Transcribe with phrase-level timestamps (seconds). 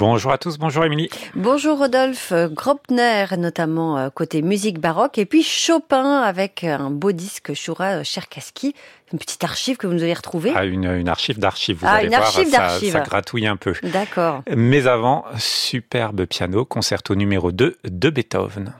[0.00, 1.10] Bonjour à tous, bonjour Émilie.
[1.34, 7.52] Bonjour Rodolphe, Gropner notamment euh, côté musique baroque et puis Chopin avec un beau disque
[7.52, 8.76] Shura Cherkaski,
[9.12, 10.52] une petite archive que vous nous allez retrouver.
[10.54, 12.92] Ah, une, une archive d'archives, vous Ah, allez une voir, archive ça, d'archives.
[12.92, 13.72] ça gratouille un peu.
[13.82, 14.42] D'accord.
[14.56, 18.74] Mais avant, superbe piano, concerto numéro 2 de Beethoven.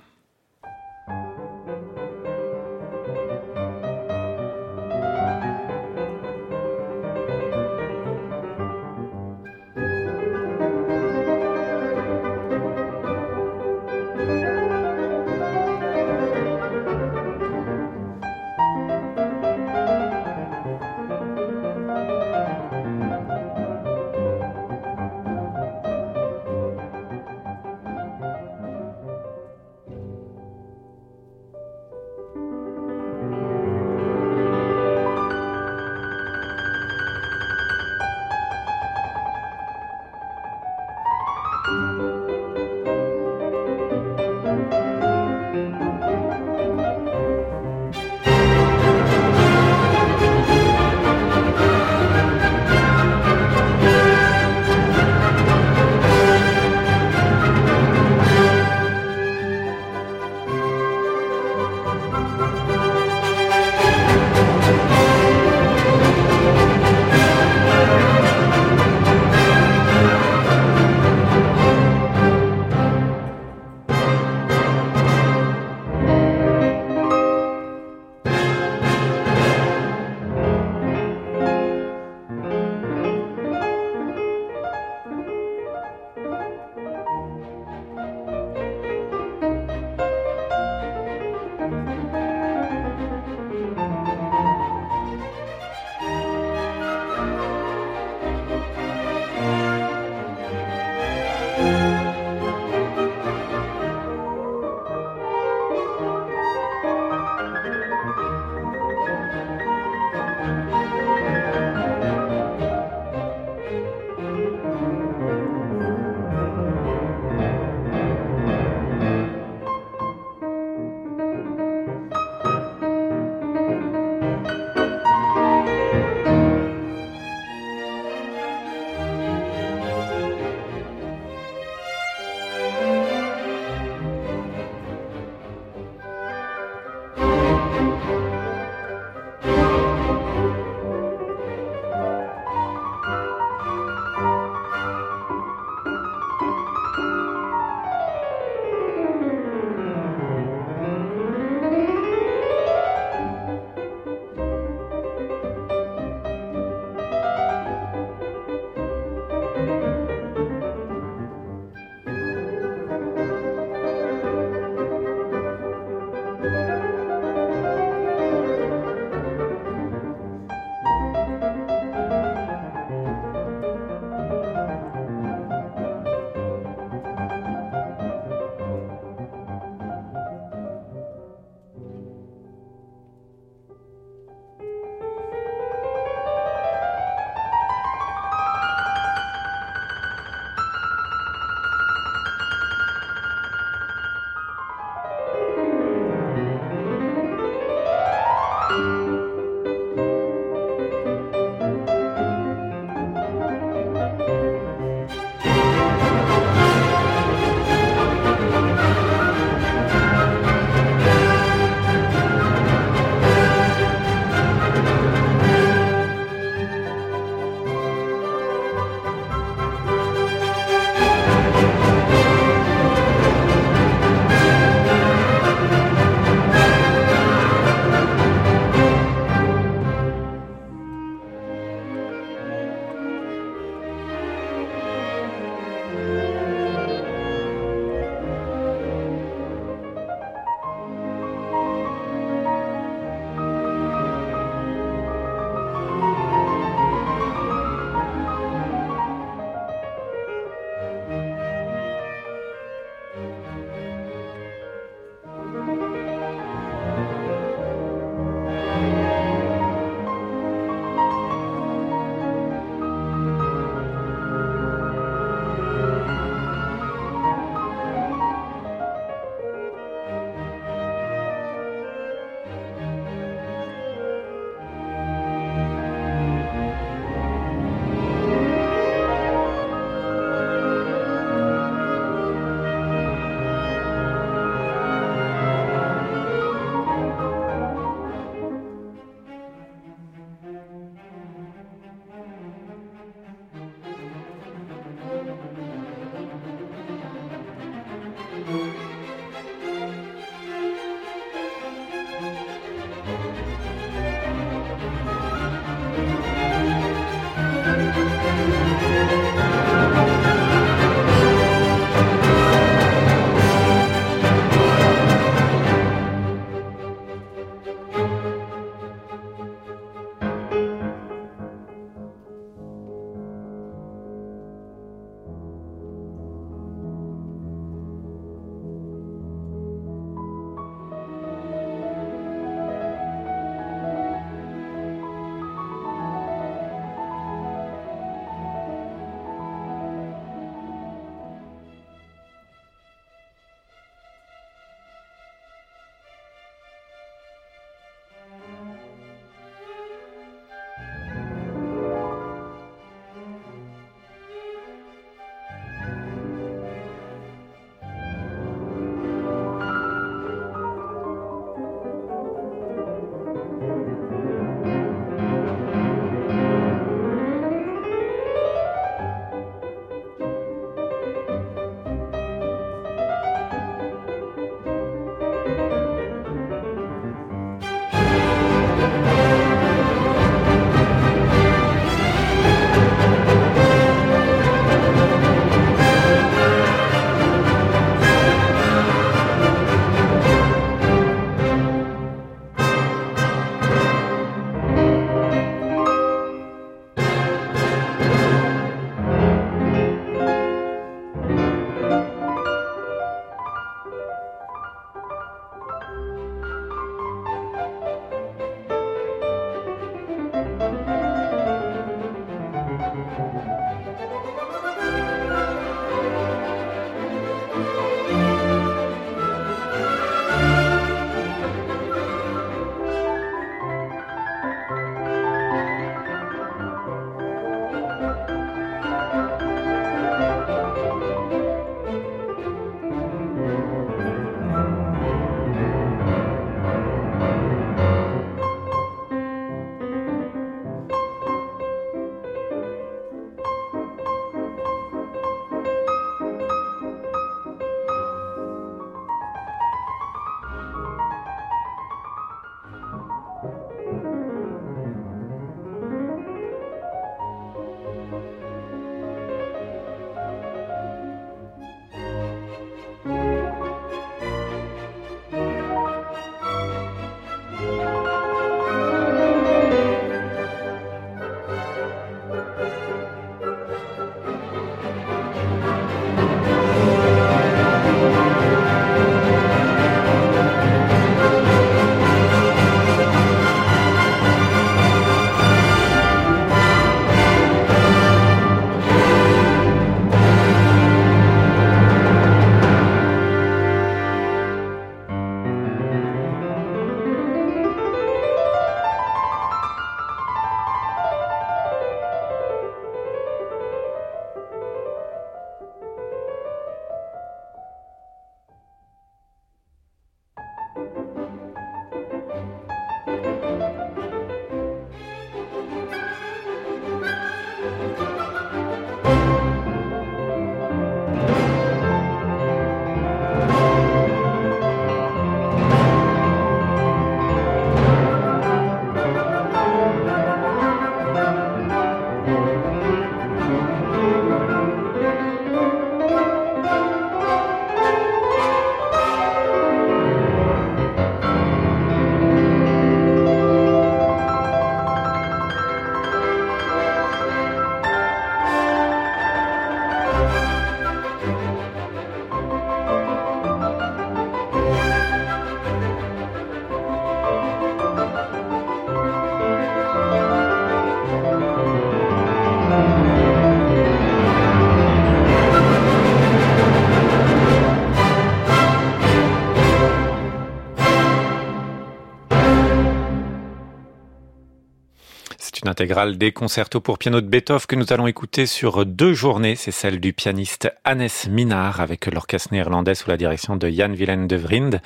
[575.65, 579.73] L'intégrale des concertos pour piano de Beethoven que nous allons écouter sur deux journées, c'est
[579.73, 584.37] celle du pianiste Hannes Minard avec l'orchestre néerlandais sous la direction de Jan Willem de
[584.37, 584.81] Vriend.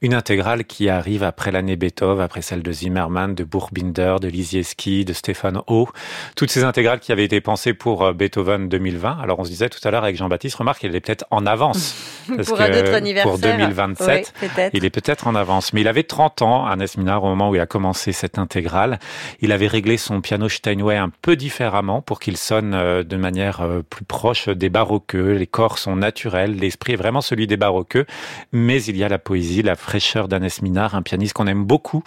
[0.00, 5.04] Une intégrale qui arrive après l'année Beethoven, après celle de Zimmermann, de Burbinder, de Lisieski,
[5.04, 5.88] de Stéphane O.
[6.36, 9.18] Toutes ces intégrales qui avaient été pensées pour euh, Beethoven 2020.
[9.20, 11.96] Alors on se disait tout à l'heure avec Jean-Baptiste, remarque, qu'il est peut-être en avance.
[12.36, 14.34] Parce pour que Pour 2027,
[14.72, 15.72] il est peut-être en avance.
[15.72, 18.98] Mais il avait 30 ans, Hannes Minard, au moment où il a commencé cette intégrale.
[19.40, 23.60] Il avait réglé son piano Steinway un peu différemment pour qu'il sonne euh, de manière
[23.60, 25.32] euh, plus proche des baroqueux.
[25.32, 28.06] Les corps sont naturels, l'esprit est vraiment celui des baroqueux,
[28.52, 32.02] mais il y a la poésie, la fraîcheur d'Annès Minard, un pianiste qu'on aime beaucoup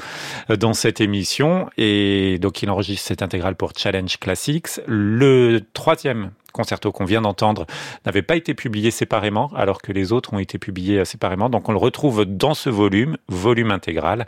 [0.50, 1.70] euh, dans cette émission.
[1.78, 4.82] Et donc il enregistre cette intégrale pour Challenge Classics.
[4.88, 7.68] Le troisième concerto qu'on vient d'entendre
[8.06, 11.50] n'avait pas été publié séparément, alors que les autres ont été publiés séparément.
[11.50, 14.26] Donc on le retrouve dans ce volume, volume intégral.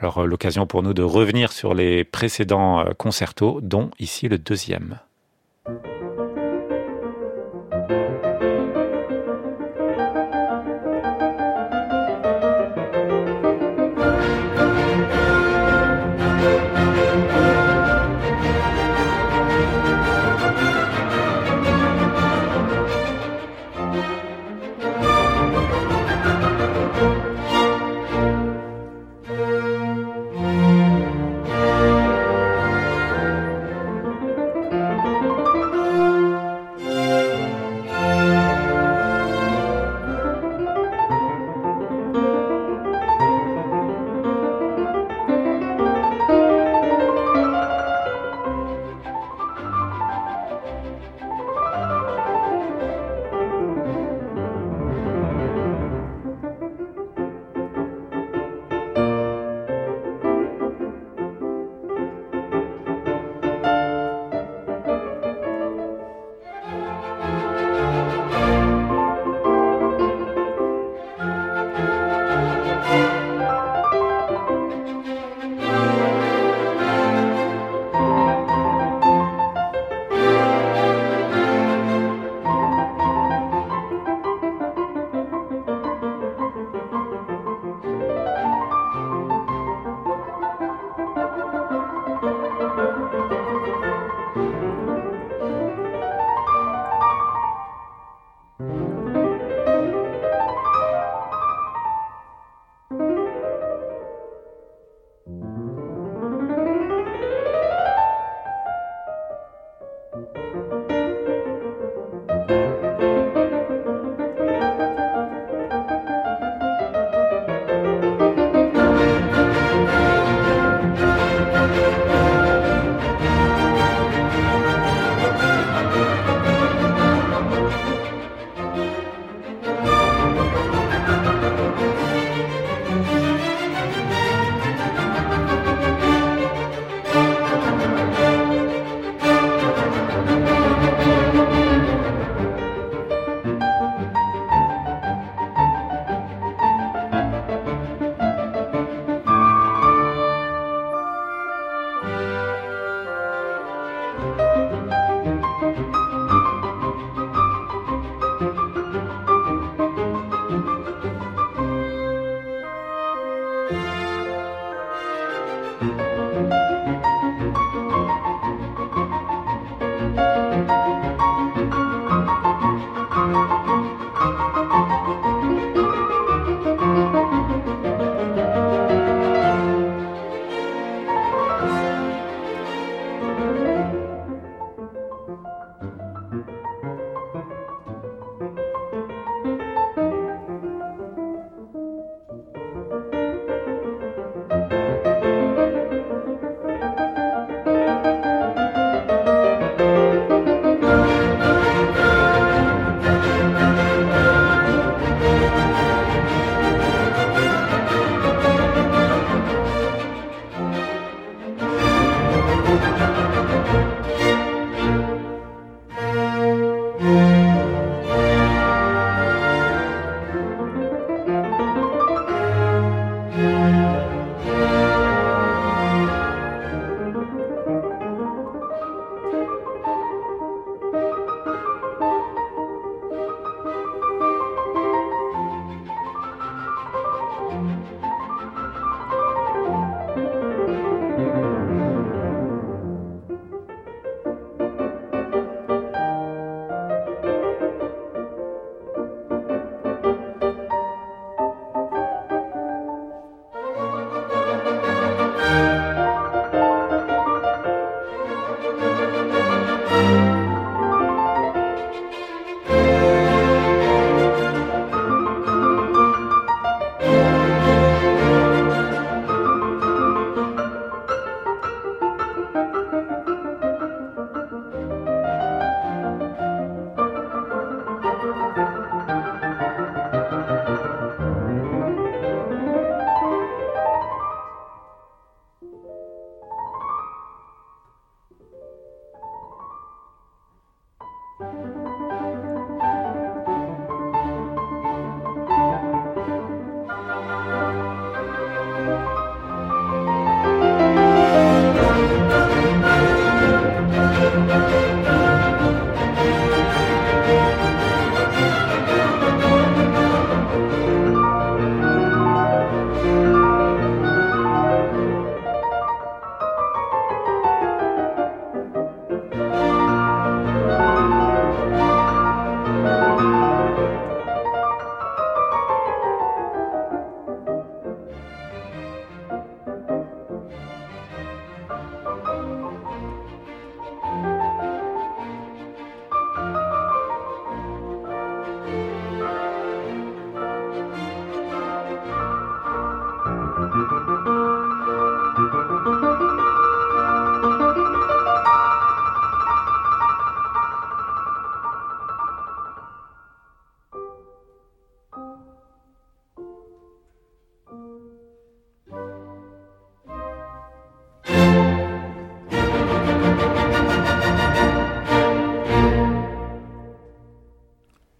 [0.00, 4.98] Alors l'occasion pour nous de revenir sur les précédents concertos, dont ici le deuxième.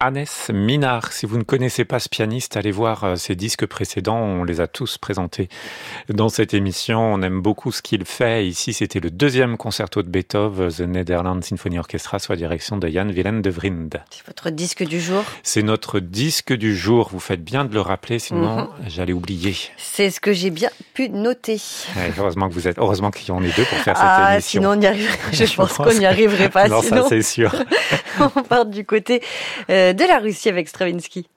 [0.01, 1.13] Hannes Minard.
[1.13, 4.17] Si vous ne connaissez pas ce pianiste, allez voir euh, ses disques précédents.
[4.17, 5.47] On les a tous présentés
[6.09, 6.99] dans cette émission.
[6.99, 8.47] On aime beaucoup ce qu'il fait.
[8.47, 12.87] Ici, c'était le deuxième concerto de Beethoven, The Netherlands Symphony Orchestra, sous la direction de
[12.87, 13.89] Jan Willem de Vriend.
[14.09, 15.23] C'est votre disque du jour?
[15.43, 17.09] C'est notre disque du jour.
[17.11, 18.69] Vous faites bien de le rappeler, sinon mhm.
[18.87, 19.55] j'allais oublier.
[19.77, 21.61] C'est ce que j'ai bien pu noter.
[22.17, 24.61] heureusement que vous êtes, heureusement qu'il y en est deux pour faire cette ah, émission.
[24.61, 25.17] Sinon, on y arriverait.
[25.31, 26.67] Je, pense, qu'on n'y arriverait pas.
[26.69, 27.53] non, ça c'est sûr.
[28.19, 29.21] on part du côté.
[29.69, 31.27] Euh, de la Russie avec Stravinsky.